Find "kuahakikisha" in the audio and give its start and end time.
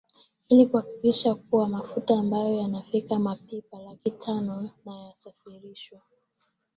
0.67-1.35